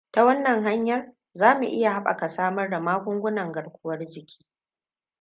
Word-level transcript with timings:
Ta 0.11 0.25
wannan 0.25 0.63
hanyar, 0.63 1.13
zamu 1.33 1.63
iya 1.65 1.91
haɓaka 1.91 2.29
samar 2.29 2.69
da 2.69 2.79
magungunan 2.79 3.51
garkuwar 3.51 4.05
jiki. 4.07 4.47